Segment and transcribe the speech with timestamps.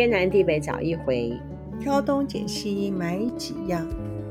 [0.00, 1.38] 天南地北找一回，
[1.78, 3.86] 挑东拣西买几样。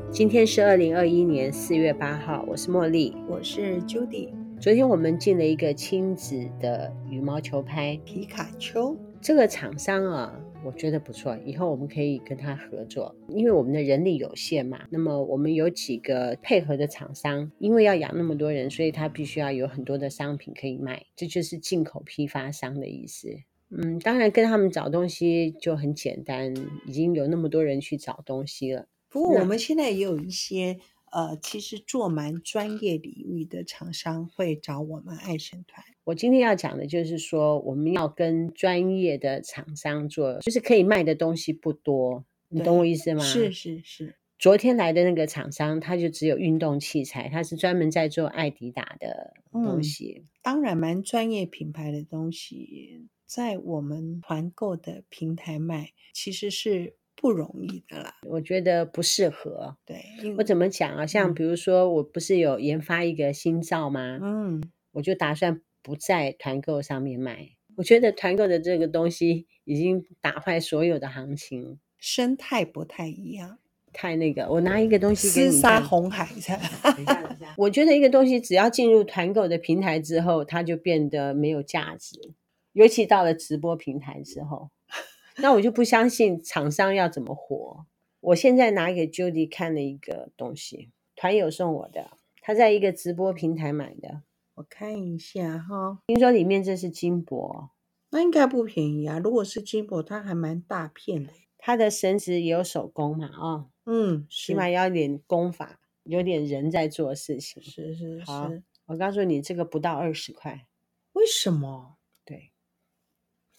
[0.10, 4.30] 今天是二零二一年四月八号，我是茉莉，我是 Judy。
[4.60, 14.80] 昨天我们进了一个亲子的羽毛球拍皮卡丘，这个厂商啊，我觉得不错，以后我们可以跟他合作，因为我们的人力有限嘛。
[14.90, 23.28] 那么我们有几个配合的厂商，因为要养那么多人，所以他必须要有很多的商品可以卖，这就是进口批发商的意思。
[23.70, 26.54] 嗯，当然跟他们找东西就很简单，
[26.88, 28.88] 已经有那么多人去找东西了。
[29.10, 30.80] 不过我们现在也有一些
[31.12, 35.84] 呃，其实做蛮专业领域的厂商会找我们爱神团。
[36.04, 43.24] 我今天要讲的就是说，我们要跟专业的厂商做，就是可以卖的东西不多，你懂我意思吗？
[43.24, 44.16] 是是是。
[44.40, 50.24] 昨天来的那个厂商，他就只有运动器材，他是专门在做爱迪达的东西。
[50.24, 53.08] 嗯，当然蛮专业品牌的东西。
[53.30, 58.16] 在我们团购的平台卖，其实是不容易的啦。
[58.26, 59.78] 我觉得不适合。
[59.86, 60.04] 对，
[60.40, 61.06] 我怎么讲啊？
[61.06, 64.18] 像比如说，我不是有研发一个新皂吗？
[64.20, 64.64] 嗯，
[64.94, 67.52] 我就打算不在团购上面卖。
[67.76, 73.60] 我觉得团购的这个东西已经打坏所有的行情，生态不太一样，
[73.94, 74.50] 太那个。
[74.50, 76.26] 我拿一个东西给你，厮杀红海。
[76.26, 76.58] 等一下，
[76.96, 77.06] 等一
[77.40, 77.54] 下。
[77.60, 82.34] 我觉得一个东西只要进入团购的平台之后，它就变得没有价值。
[82.74, 84.70] 尤其到了直播平台之后，
[85.38, 87.86] 那我就不相信厂商要怎么活。
[88.22, 94.24] 我现在拿给 Judy 看了一个东西，团友送我的，他在一个直播平台买的，
[94.56, 96.00] 我看一下哈。
[96.08, 97.70] 听说里面这是金箔，
[98.10, 99.20] 那应该不便宜啊。
[99.20, 101.32] 如果是金箔，它还蛮大片的。
[101.58, 103.28] 它的绳子也有手工嘛？
[103.28, 107.62] 啊、哦，嗯，起码要点工法，有点人在做事情。
[107.62, 108.26] 是是是。
[108.26, 108.50] 好，
[108.88, 110.66] 我告诉你，这个不到二十块。
[111.14, 111.99] 为什么？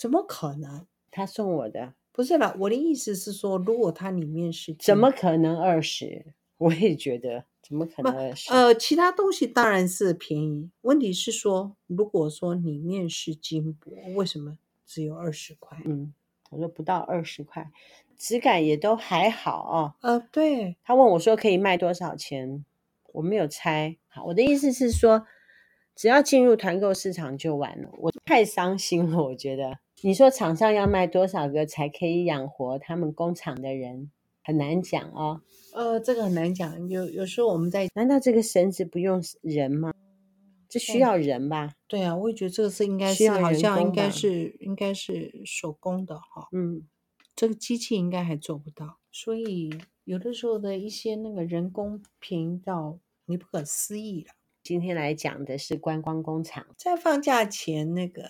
[0.01, 0.87] 怎么可能？
[1.11, 6.33] 他送我的不是啦，我的意思是说，如果它里面是怎么可能二十？
[6.57, 8.51] 我也觉得怎么可能二十？
[8.51, 10.71] 呃，其他东西当然是便宜。
[10.81, 14.57] 问题是说，如果说里面是金箔，为什么
[14.87, 15.77] 只有二十块？
[15.85, 16.15] 嗯，
[16.51, 17.71] 我说不到二十块，
[18.17, 19.97] 质感也都还好啊。
[20.01, 20.77] 呃，对。
[20.83, 22.65] 他问我说可以卖多少钱，
[23.13, 23.99] 我没有猜。
[24.09, 25.27] 好，我的意思是说，
[25.95, 27.91] 只要进入团购市场就完了。
[27.99, 29.79] 我太伤心了，我觉得。
[30.03, 34.11] 你说厂商要卖多少个才可以养活他们工厂的人，
[34.43, 35.43] 很难讲哦。
[35.75, 36.89] 呃，这个很难讲。
[36.89, 39.93] 有有时候我们在，难道这个绳子不用人吗？
[40.71, 41.73] 这需要人吧？
[41.87, 46.49] 对啊，我也觉得这个是应该是好像应该是应该是手工的哈。
[46.53, 46.89] 嗯，
[47.37, 49.71] 这个机器应该还做不到，所以
[50.05, 54.33] 有的时候的一些那个人工频道你不可思议了。
[54.63, 58.23] 今天来讲的是观光工厂，在放假前那个。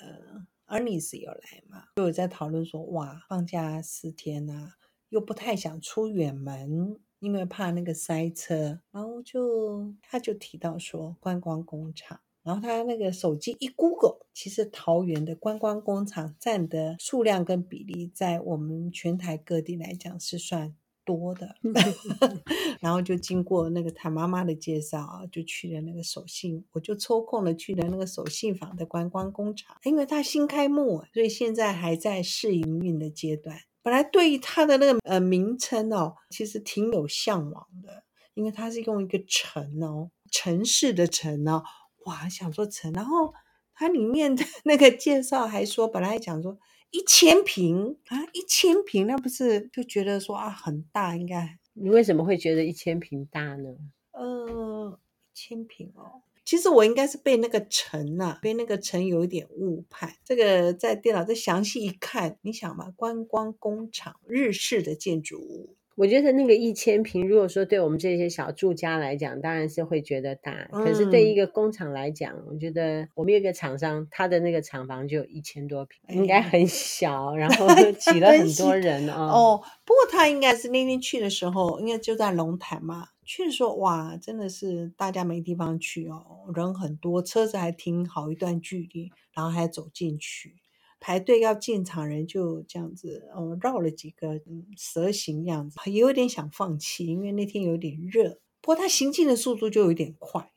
[0.70, 1.84] Ernest 有来嘛？
[1.96, 4.76] 就有在讨论说，哇，放假四天啊，
[5.08, 8.80] 又不太想出远门，因为怕那个塞车。
[8.92, 12.20] 然后就他就提到说，观光工厂。
[12.42, 20.74] 然后他那个手机一 Google，其实桃园的观光工厂占的数量跟比例，在我们全台各地来讲是算
[21.04, 21.56] 多的，
[22.80, 33.58] 然后就经过那个他妈妈的介绍啊，就去了那个手信，我就抽空了去了那个手信坊的观光工厂，因为它新开幕，所以现在还在试营运的阶段。
[33.82, 41.62] 本来对于它的那个呃名称哦，其实挺有向往的，因为它是用一个城哦，城市的城哦，
[42.06, 43.32] 哇，想说城，然后
[43.74, 46.58] 它里面的 那个介绍还说，本来想说。
[46.90, 51.58] 一千平啊，一千平，那不是就觉得说啊很大，应该。
[51.72, 53.70] 你为什么会觉得一千平大呢？
[54.12, 54.98] 呃，
[55.32, 60.16] 一千平哦，其实我应该是被那个城呐、啊，被那个城有一点误判。
[60.24, 65.76] 这个在电脑再详细一看，你想嘛，观光工厂，日式的建筑物。
[66.00, 70.66] 我觉得那个一千平，如果说对我们这些小住家来讲，当然是会觉得大。
[70.72, 77.68] 嗯、可是对一个工厂来讲，我觉得我们有一个厂商，他的那个厂房就有一千多平，哎、应该很小，然后
[78.00, 79.12] 挤了很多人哦。
[79.12, 83.08] 哦，不过他应该是那天去的时候，应该就在龙潭嘛。
[83.26, 86.24] 去的时候，哇，真的是大家没地方去哦，
[86.54, 90.54] 人很多，车子还停好一段距离，然后还走进去。
[91.00, 98.38] 排队要进场，人就这样子，哦，绕了几个嗯蛇形样子，也有点想放弃，因为那天有点热。
[98.60, 100.52] 不过他行进的速度就有点快。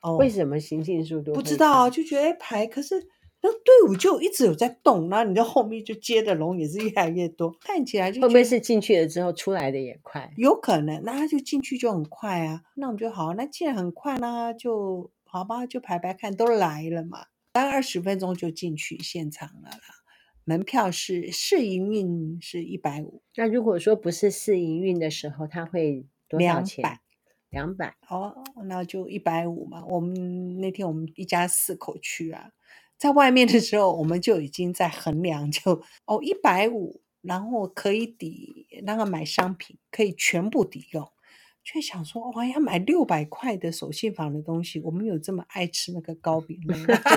[0.00, 1.32] 哦，为什么行进速度？
[1.32, 3.08] 不知道，就觉得哎排，可是
[3.40, 10.32] 那队伍就一直有在动，然后你的后面就接的龙也是越来越多，看起来就会不会是进去了之后出来的也快？
[10.36, 12.62] 有可能，那他就进去就很快啊。
[12.76, 17.26] 那我们就好，那既然很快呢，就好吧，就排排看，都来了嘛。
[17.52, 19.78] 大概二十分钟就进去现场了啦，
[20.44, 23.22] 门票是试营运是一百五。
[23.36, 26.82] 那如果说不是试营运的时候，它会多少钱？
[26.82, 27.00] 两百。
[27.50, 27.96] 两百。
[28.08, 29.84] 哦，那就一百五嘛。
[29.84, 32.52] 我们那天我们一家四口去啊，
[32.96, 41.11] 在外面的时候我们就已经在衡量就，就哦一百五，然后可以抵那个买商品可以全部抵用。
[41.64, 46.74] 却想说，我要买六百块的手信房的东西，我们有这么爱吃那个糕饼吗？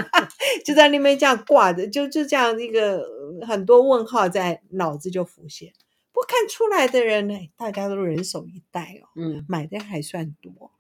[0.64, 3.04] 就在那边这样挂着，就就这样一个
[3.46, 5.74] 很多问号在脑子就浮现。
[6.12, 10.72] 不看出来的人呢，大家都人手一袋哦，嗯，买的还算多，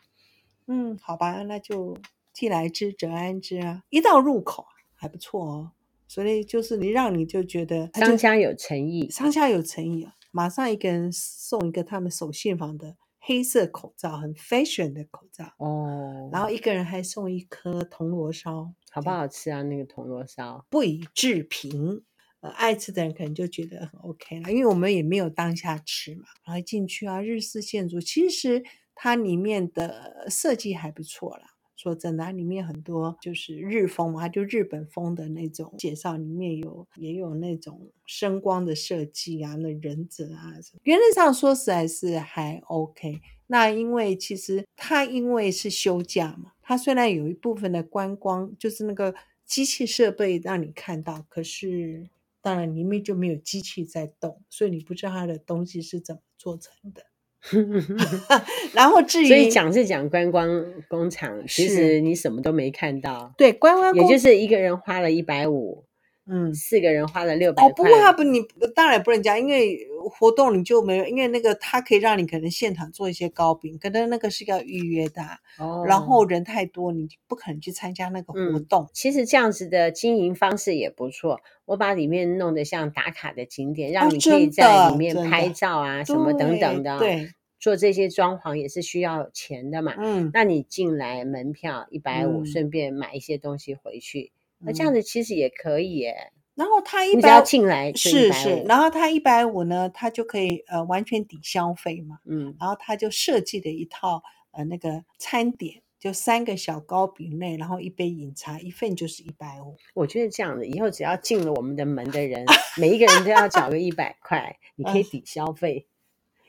[0.67, 1.97] 嗯，好吧，那就
[2.33, 3.83] 既来之则安之啊。
[3.89, 5.71] 一到入口还不错哦，
[6.07, 12.95] 所以就是你让你就觉得商家有诚意，商家有诚意啊，马上一个人送一个他们手信房的。
[13.27, 19.63] 黑色口罩，很 fashion 的口罩哦，然后一个人还送一颗铜锣烧，好不好吃啊？
[19.63, 22.03] 那个铜锣烧不以置评，
[22.41, 26.25] 呃，爱吃的人可能就觉得很 OK 了，因为我们也没有当下吃嘛。
[26.45, 28.63] 然后进去啊，日式建筑，其实
[28.93, 31.54] 它里面的设计还不错啦。
[31.75, 43.19] 说真的，里面很多就是日风嘛，就日本风的那种介绍，里面有也有那种声光的设计啊，那忍者啊，原则上说实在是还 OK。
[43.47, 49.13] 那因为其实它因为是休假嘛，它虽然有一部分的观光，就是那个
[49.45, 52.09] 机器设备让你看到，可是
[52.41, 57.05] 当然里面就没有机器在动，所以你不知道它的东西是怎么做成的。
[58.73, 60.47] 然后至于，所以讲是讲观光
[60.87, 63.33] 工厂，其实你什么都没看到。
[63.37, 65.85] 对，观光工也就是一个人花了一百五。
[66.27, 67.63] 嗯，四个人花了六百。
[67.63, 68.41] 哦，不过他不，你
[68.73, 75.21] 当然不能加，因为活动你就没有，因为那个他可以让你可能现场做一些糕饼，可能那个是要预约的，
[75.59, 78.83] 哦，然后人太多，你不可能去参加那个活动。
[78.85, 86.97] 嗯，其实这样子的经营方式也不错，我把里面弄得像打卡的景点，让你可以在里面拍照啊，什么等等的。
[86.97, 87.29] 对，
[87.59, 89.93] 做这些装潢也是需要钱的嘛。
[89.99, 94.31] 嗯，那你进来门票一百五，顺便买一些东西回去。
[94.59, 96.31] 那这样子其实也可以耶。
[96.55, 102.19] 然后他一百，你只要进来是是，然后他一百五呢，他就可以呃完全抵消费嘛。
[102.25, 109.75] 嗯，然后他就设计了一套呃那个餐点，就三个小糕饼类，然后一杯饮茶，一份就是一百五。
[109.93, 112.45] 我觉得这样的以后只要进了我们的门的人，
[112.79, 115.87] 每一个人都要缴个一百块，你 可以抵消费。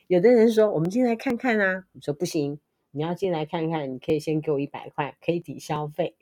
[0.06, 2.60] 有的人说我们进来看看啊，我说不行，
[2.92, 6.14] 你要进来看看，你可以先给我一百块，可以抵消费。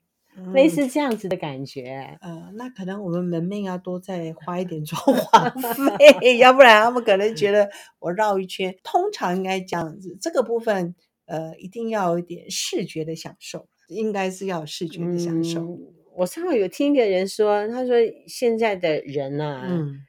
[0.53, 7.71] 类似这样子的感觉，嗯，呃，那可能我们门面要多再花一点装 潢费，要不然他们可能觉得
[8.01, 8.77] 我绕一圈。
[8.83, 10.95] 通常应该这样子，这个部分
[11.27, 15.61] 呃，一定要有一点视觉的享受，应该是要视觉的享受。
[15.61, 15.79] 嗯，
[16.17, 17.95] 我上回有听一个人说，他说
[18.27, 20.01] 现在的人啊，嗯，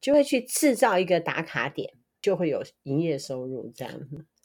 [0.00, 3.94] 就会去制造一个打卡点，就会有营业收入这样。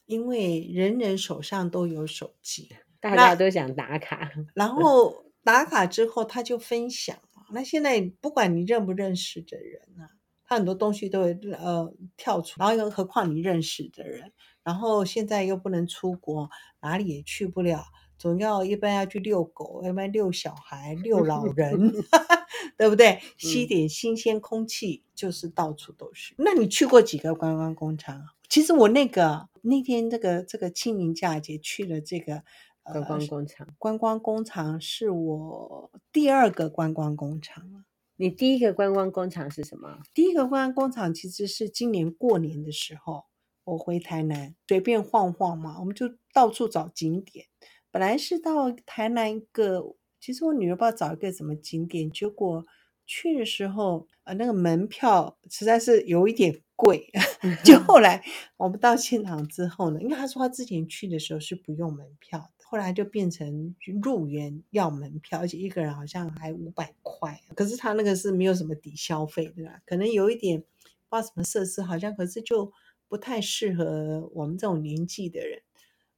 [0.05, 2.69] 因为人人手上都有手机。
[2.99, 7.17] 大家都想打卡， 然后打卡之后他就分享。
[7.53, 10.11] 那现在不管你认不认识的人啊，
[10.43, 16.49] 他很多东西都会呃跳出，然后又何况你认识的人，然后现在又不能出国，
[16.81, 17.85] 哪里也去不了，
[18.17, 21.93] 总要一般要去遛狗，要不然遛小孩、遛老人，
[22.77, 23.21] 对不对？
[23.37, 26.35] 吸点新鲜空气，就是到处都是。
[26.37, 28.21] 那你去过几个观光工厂？
[28.49, 32.43] 其实我那个那天这个这个清明假节去了这个。
[32.91, 37.85] 观光工厂，观光工厂是我第二个观光工厂。
[38.15, 39.99] 你第一个观光工厂是什么？
[40.13, 43.25] 第一个观光工厂其实是今年过年的时候，
[43.63, 47.45] 我回台南随便晃晃嘛，我们就到处找景点。
[47.91, 52.65] 本来是到台南一个，其实我女儿不知道找一个什么景点，结果
[53.05, 57.11] 去的时候，呃，那个门票实在是有一点贵。
[57.63, 58.23] 就后来
[58.57, 62.56] 我们到现场之后呢，因为她说她之前去的时候是不用门票的。
[62.69, 67.41] 后来就变成入园要门票，而且一个人好像还五百块。
[67.55, 69.81] 可是他那个是没有什么抵消费，对吧？
[69.85, 72.71] 可能有一点不知道什么设施，好像可是就
[73.07, 75.61] 不太适合我们这种年纪的人。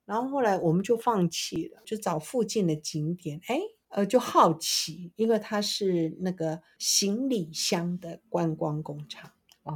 [0.05, 3.39] 然后后来我们就放弃了，就找附近的景点。
[3.45, 9.31] 哎，呃，就好奇，因为它是那个行李箱的观光工厂。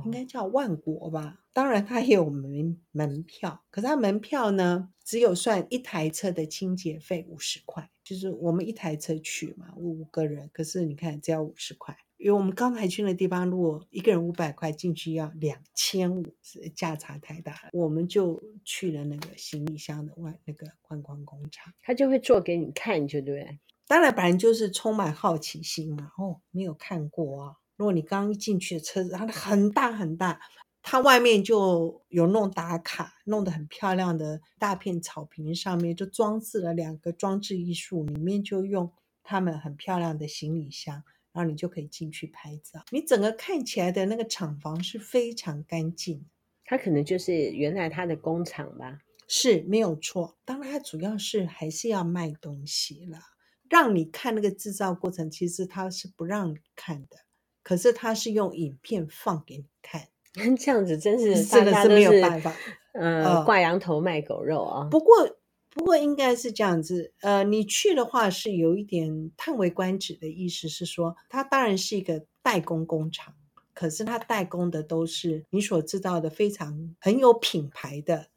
[0.05, 16.25] 应该叫万国吧，当然它也有门门票，可是它门票呢，只有算一台车的清洁费五十块，就是我们一台车去嘛，五个人，可是你看只要五十块，因为我们刚才去的地方，如果一个人五百块进去要两千五，
[16.75, 27.57] 价差太大了，我们就去了那个行李箱的外那个观光工厂，他就会做给你看，就对，当然本来就是充满好奇心嘛，哦，没有看过啊。
[27.75, 30.39] 如果你刚一进去的车子，它很大很大，
[30.93, 42.83] 它外面就有弄打卡，弄得很漂亮的大片草坪上面就装置了两个装置艺术，里面就用他们很漂亮的行李箱，然后你就可以进去拍照。
[42.91, 46.27] 你整个看起来的那个厂房是非常干净，
[46.63, 48.99] 它可能就是原来它的工厂吧。
[49.27, 53.17] 是没有错，当然它主要是还是要卖东西了，
[53.67, 57.17] 让你看那个制造过程，其实它是不让你看的，
[57.63, 60.09] 可是它是用影片放给你看，
[60.59, 62.53] 这样子真是真的是没有办法，
[62.93, 64.87] 呃，挂羊头卖狗肉啊。
[64.89, 65.37] 不过
[65.69, 73.33] 不过应该是这样子，呃，你去的话是有一点叹为观止的意思，是说它当然是一个代工工厂，
[73.73, 78.27] 可是它代工的都是你所知道的非常很有品牌的。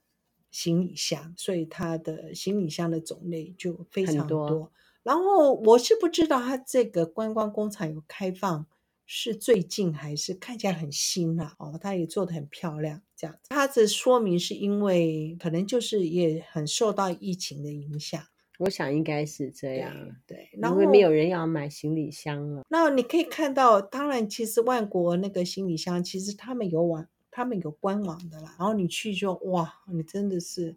[0.48, 4.48] 行李箱，所以它的行李箱的种类就非常多。
[4.48, 4.72] 多
[5.02, 8.66] 然后我是不知道它这个观光工厂有开放
[9.06, 11.54] 是最近还是看起来很新啊？
[11.58, 13.48] 哦，它也做得很漂亮，这样子。
[13.48, 18.22] 它的说明是因为可能就是也很受到疫情的影响，
[18.58, 19.94] 我想应该是这样。
[20.26, 22.64] 对，对，因为没有人要买行李箱了。
[22.68, 27.06] 那你可以看到，当然，其实万国那个行李箱，其实他们有网。
[27.28, 30.74] 他们有官网的啦，然后你去就哇，你真的是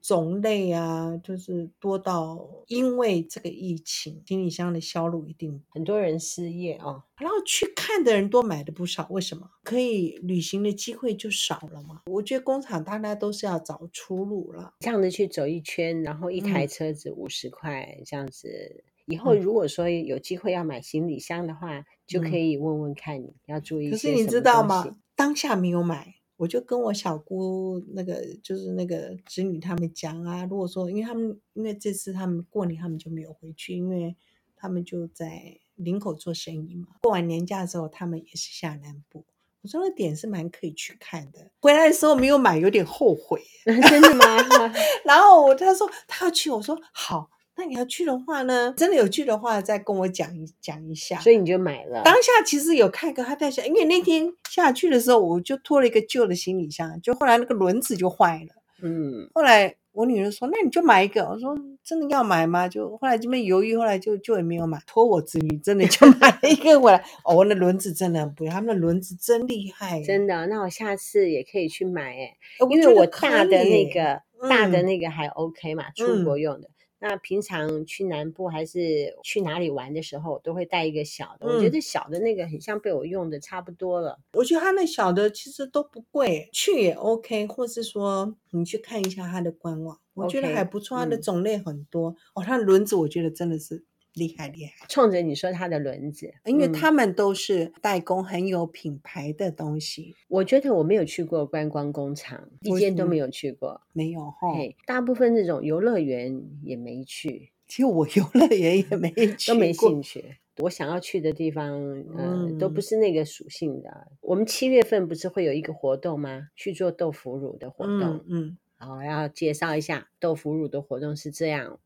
[0.00, 9.50] 种类啊，就是多到因为这个疫情，行李箱的销路一定很多人失业啊、哦，然后去看的人多买的不少，为什么？
[9.64, 12.02] 可以旅行的机会就少了嘛。
[12.06, 23.90] 我觉得工厂大家都是要找出路了，这样子去走一圈，然后一台车子五十块、嗯、这样子，以后如果说有机会要买行李箱的话，嗯、就可以问问看你要注意。
[23.90, 24.96] 可是你知道吗？
[25.16, 30.46] 当下没有买，我就跟我小姑那个就是那个侄女他们讲啊。
[30.46, 34.16] 如果说，因为他们因为这次他们过年他们就没有回去，因为
[34.56, 36.86] 他们就在林口做生意嘛。
[37.02, 39.24] 过完年假之后，他们也是下南部。
[39.60, 41.50] 我说那点是蛮可以去看的。
[41.60, 43.42] 回来的时候没有买，有点后悔。
[43.66, 44.24] 真的吗？
[45.04, 47.28] 然后他说他要去，我说好。
[47.58, 48.72] 那你要去的话呢？
[48.76, 51.18] 真的有去的话，再跟我讲一讲一下。
[51.18, 52.02] 所以你就买了。
[52.04, 58.54] 当下其实有看一个他在想，因为那天下去的时候，我就拖了一个旧的行李箱，就后来那个轮子就坏了。
[58.80, 59.28] 嗯。
[59.34, 64.80] 后来我女儿说：“那你就买一个。”我说：“真的要买吗？”就后来这边犹豫，后来就就也没有买。
[64.86, 67.04] 托我侄女真的就买了一个回来。
[67.24, 70.00] 哦，我的轮子真的很不一样，他们的轮子真厉害。
[70.02, 72.36] 真的，那我下次也可以去买哎，
[72.70, 76.68] 因为我大的那个、嗯、大的那个还 OK 嘛，出国用的。
[76.68, 81.46] 嗯那平常去南部还是去哪里玩的时候，都会带一个小的。
[81.46, 84.18] 嗯、我觉得小的那个很像被我用的差不多了。
[84.32, 90.98] 我觉得它那小的其实都不贵，去也 OK，或是说你去看一下它的官网，我觉得还不错。
[90.98, 93.84] 它的种类很多、嗯、哦，它的轮子我觉得真的是。
[94.14, 94.86] 厉害厉害！
[94.88, 100.16] 冲着你说它的轮子，因为他们都是代工，很有品牌的东西。
[100.28, 104.48] 我觉得我没有去过观光工厂，一间都没有去过，没有哈。
[104.86, 110.24] 大部分那种游乐园也没去，其实我游乐园也没去， 都没兴趣。
[110.58, 111.70] 我想要去的地方，
[112.16, 114.10] 嗯、呃，都不是那个属性的。
[114.20, 116.48] 我们七月份不是会有一个活动吗？
[116.56, 121.78] 去做豆腐乳的活动，嗯，嗯好，要介绍一下豆腐乳的活动是这样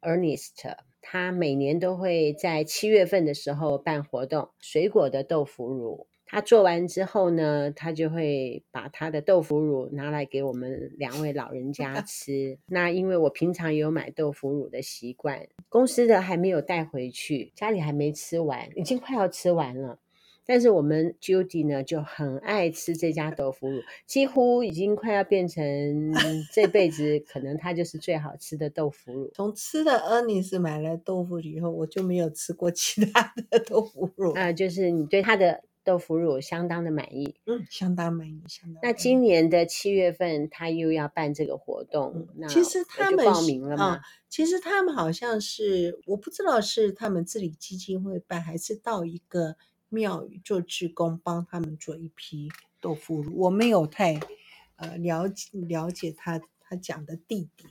[0.00, 0.74] ，Ernest。
[1.10, 6.06] 他每年都会在七月份的时候办活动，水果的豆腐乳。
[6.26, 12.58] 他做完之后呢，他就会把他的豆腐乳拿来给我们两位老人家 吃。
[12.66, 19.98] 那因为我平常有买豆腐乳的习惯，公司的还没有带回去，家里还没吃完，已经快要吃完了。
[20.50, 25.62] 但是我们 Judy 呢就很爱吃这家豆腐乳，几乎已经快要变成
[26.50, 29.30] 这辈子可能它就是最好吃的豆腐乳。
[29.34, 34.32] 从吃的 Ernest 买了豆腐乳以后，我就没有吃过其他的豆腐乳。
[34.32, 38.80] 啊，就是你对它的豆腐乳相当的满意，嗯，相当满意，相当。
[38.82, 44.00] 那今年的七月份他又要办这个活动，嗯、那其实他们报名了吗、嗯？
[44.30, 49.56] 其实他们好像是我不知道是他们自己基金会办，还是到一个。
[49.90, 54.20] 庙宇做志工，帮他们做一批豆腐乳，我没有太
[54.76, 57.70] 呃了解了解他他讲的地点。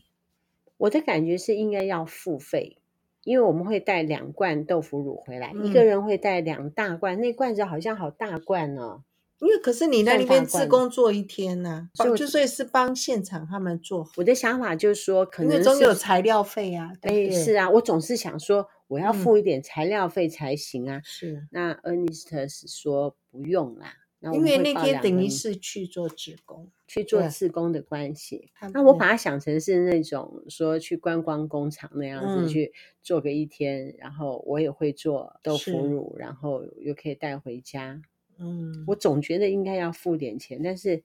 [0.78, 2.78] 我的感觉是应该要付费，
[3.24, 9.04] 因为我们会带两罐豆腐乳回来，嗯、一个人会带两大罐，那罐子好像好大罐哦。
[9.40, 14.10] 因为可是你在那边志工做一天呢、啊，就所以是帮现场他们做。
[14.18, 16.92] 我的想法就是说，可能总有材料费啊。
[17.02, 18.68] 哎，是啊，我总是想说。
[18.88, 20.98] 我要付一点材料费才行啊！
[20.98, 23.94] 嗯、是，那 Ernest 是说不用啦，
[24.34, 28.52] 因为那天等于是去做志工，去做志工的关系。
[28.74, 38.02] 那我把它想成是那种说去观光工厂那样子、嗯、去做个一天，然后我也会做豆腐乳，然后又可以带回家。
[38.40, 41.04] 嗯，我总觉得应该要付点钱，但是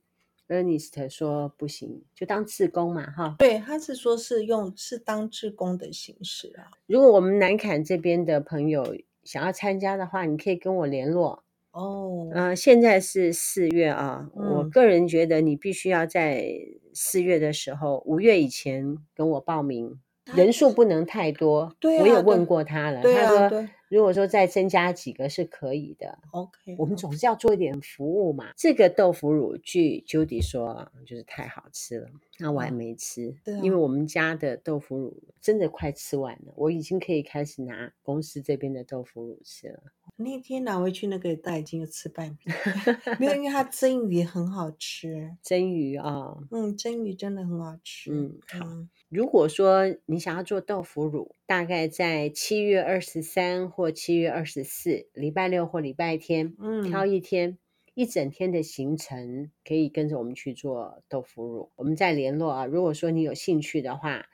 [0.48, 3.36] Ernest 说不行，就当自工嘛，哈。
[3.38, 6.70] 对，他是说是用是当自工的形式啊。
[6.86, 11.42] 如果我们南坎这边的朋友想要参加的话，你可以跟我联络。
[11.70, 16.46] 哦，嗯、呃，现在是四月啊，嗯，我个人觉得你必须要在
[16.92, 21.74] 四月的时候，五月以前跟我报名，人数不能太多。
[21.80, 23.68] 对啊，我有问过他了，对啊，他说。
[23.88, 28.46] 如果说再增加几个是可以的，OK，我们总是要做一点服务嘛。
[28.56, 32.08] 这个豆腐乳，据 Judy 说，就是太好吃了。
[32.38, 39.82] 那我还没吃，对，因为我们家的豆腐乳真的快吃完了，我已经可以开始拿公司这边的豆腐乳吃了。
[40.16, 42.50] 那天拿回去那个，大已经有吃半瓶，
[43.20, 48.10] 没有，因为它 蒸鱼很好吃，蒸鱼啊、哦，嗯，蒸鱼真的很好吃。
[48.10, 48.66] 嗯，好。
[49.12, 57.58] 如果说你想要做豆腐乳，大概在七月二十三或七月二十四，礼拜六或礼拜天，嗯，挑一天，
[57.92, 61.70] 一整天的行程，可以跟着我们去做豆腐乳。
[61.76, 62.64] 我们再联络啊。
[62.64, 64.24] 如果说你有兴趣的话，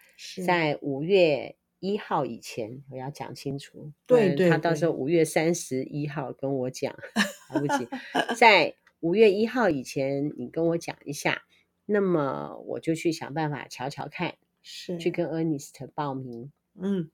[0.46, 3.90] 在五月一号以前，我要讲清楚。
[4.06, 6.96] 对对，他到时候五月三十一号跟我讲，
[7.52, 7.88] 来不及。
[8.36, 11.42] 在五月一号以前，你跟我讲一下，
[11.84, 14.36] 那么我就去想办法瞧瞧看。
[14.70, 17.10] 是去跟 Ernest 报名，嗯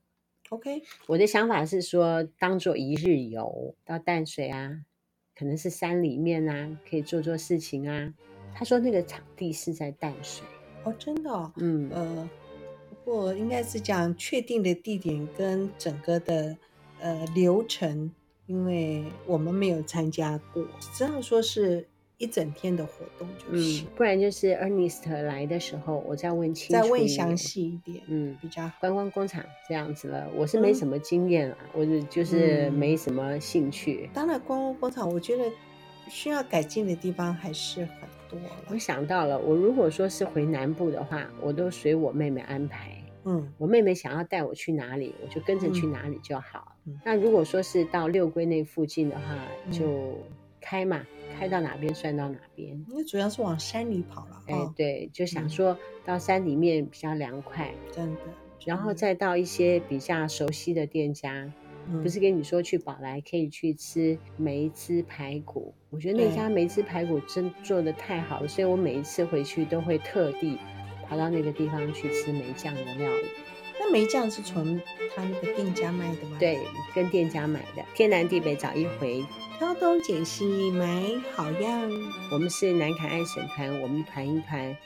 [0.50, 0.82] ，OK。
[1.06, 4.80] 我的想法是说，当做一日游到淡水啊，
[5.36, 8.12] 可能是山里面啊，可以做做事情啊。
[8.52, 10.44] 他说那个场地是在淡水，
[10.82, 12.28] 哦，真的哦，嗯，呃，
[12.90, 16.58] 不过应该是讲确定的地点跟整个的
[16.98, 18.12] 呃流程，
[18.46, 21.86] 因为我们没有参加过，只能说是。
[22.18, 30.30] 一整天的活动就是，嗯、不然就是 Ernest 来的时候，我再问清楚，再问详细一点，嗯，比较观光工厂这样子了。
[30.34, 34.08] 我是没什么经验啊，嗯、我是就是没什么兴趣。
[34.14, 35.44] 当然，观光工厂我觉得
[36.08, 38.38] 需要改进的地方还是很多。
[38.70, 42.92] 我想到了，我如果说是回南部的话，我都随我妹妹安排。
[43.24, 46.76] 嗯，我妹妹想要带我去哪里，我就跟着去哪里就好。
[46.84, 49.22] 嗯、那如果说是到六龟那附近的话，
[49.72, 50.18] 就
[50.60, 51.04] 开嘛。
[51.44, 54.42] 开到哪边算到哪边，因为主要是往山里跑了。
[54.46, 58.20] 哎，对，就想说到山里面比较凉快，真的。
[58.64, 61.52] 然后再到一些比较熟悉的店家，
[61.86, 70.56] 嗯、不是跟你说去宝来可以去吃梅汁排骨，我觉得那家梅汁排骨真做的太好了，所以我每一次回去都会特地
[71.06, 73.26] 跑到那个地方去吃梅酱的料理。
[73.78, 74.80] 那梅酱是从
[75.14, 76.38] 他那个店家卖的吗？
[76.40, 76.58] 对，
[76.94, 79.22] 跟店家买的，天南地北找一回。
[79.58, 80.86] 挑东拣西买
[81.34, 81.90] 好样。
[82.30, 84.76] 我们是南凯爱省团，我们团一团。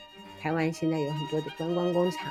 [0.41, 2.25] 台湾现在有很多的观光工厂，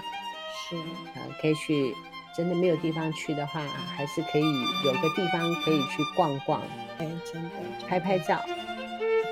[0.71, 0.77] 是
[1.19, 1.95] 啊，可以去。
[2.37, 3.61] 真的没有地方去的话，
[3.97, 4.45] 还是可以
[4.85, 6.63] 有个地方可以去逛逛。
[6.99, 7.51] 哎，真的，
[7.89, 8.41] 拍拍照，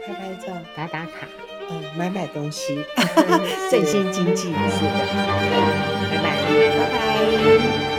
[0.05, 1.29] 拍拍照，打打卡，
[1.71, 2.85] 嗯，买买东西，
[3.71, 4.47] 振兴经济。
[4.47, 5.07] 是的，
[6.11, 6.35] 拜拜，
[6.79, 7.96] 拜拜。